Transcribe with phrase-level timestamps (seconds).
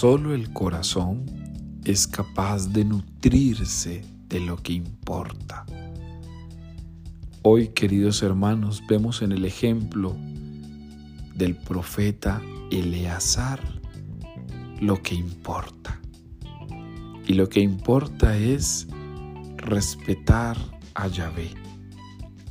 [0.00, 1.26] Solo el corazón
[1.84, 5.66] es capaz de nutrirse de lo que importa.
[7.42, 10.16] Hoy, queridos hermanos, vemos en el ejemplo
[11.34, 12.40] del profeta
[12.70, 13.60] Eleazar
[14.80, 16.00] lo que importa.
[17.26, 18.86] Y lo que importa es
[19.56, 20.56] respetar
[20.94, 21.50] a Yahvé.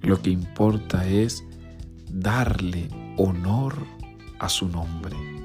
[0.00, 1.44] Lo que importa es
[2.10, 3.76] darle honor
[4.40, 5.37] a su nombre.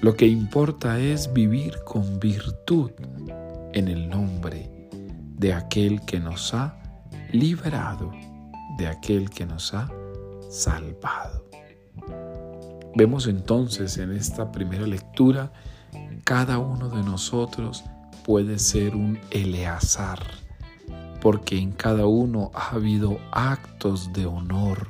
[0.00, 2.90] Lo que importa es vivir con virtud
[3.72, 4.88] en el nombre
[5.38, 6.76] de aquel que nos ha
[7.32, 8.12] liberado,
[8.78, 9.90] de aquel que nos ha
[10.50, 11.44] salvado.
[12.94, 15.52] Vemos entonces en esta primera lectura,
[16.22, 17.84] cada uno de nosotros
[18.24, 20.20] puede ser un Eleazar,
[21.20, 24.88] porque en cada uno ha habido actos de honor,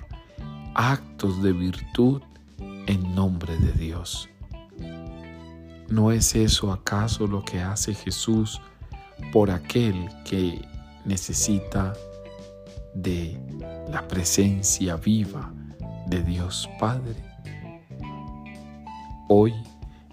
[0.74, 2.20] actos de virtud
[2.86, 4.28] en nombre de Dios.
[5.88, 8.60] ¿No es eso acaso lo que hace Jesús
[9.32, 10.66] por aquel que
[11.04, 11.92] necesita
[12.94, 13.38] de
[13.90, 15.52] la presencia viva
[16.06, 17.22] de Dios Padre?
[19.28, 19.52] Hoy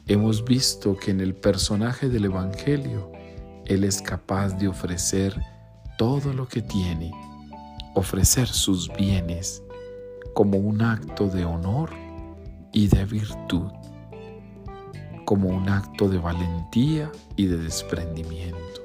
[0.07, 3.11] hemos visto que en el personaje del Evangelio
[3.65, 5.39] Él es capaz de ofrecer
[5.97, 7.11] todo lo que tiene,
[7.95, 9.63] ofrecer sus bienes
[10.33, 11.91] como un acto de honor
[12.73, 13.71] y de virtud,
[15.31, 18.81] como un acto de valentía y de desprendimiento,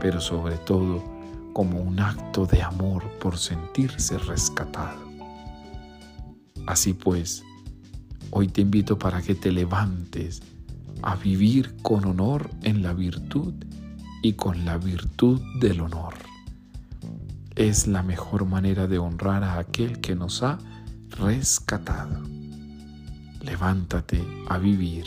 [0.00, 1.00] pero sobre todo
[1.52, 4.98] como un acto de amor por sentirse rescatado.
[6.66, 7.44] Así pues,
[8.32, 10.42] Hoy te invito para que te levantes
[11.02, 13.54] a vivir con honor en la virtud
[14.24, 16.14] y con la virtud del honor.
[17.54, 20.58] Es la mejor manera de honrar a aquel que nos ha
[21.10, 22.24] rescatado.
[23.40, 25.04] Levántate a vivir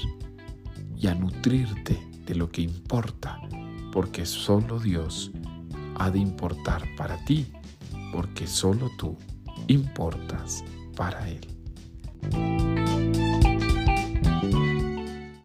[1.02, 3.42] y a nutrirte de lo que importa,
[3.92, 5.32] porque solo Dios
[5.96, 7.52] ha de importar para ti,
[8.14, 9.18] porque solo tú
[9.68, 10.64] importas
[10.96, 11.61] para Él.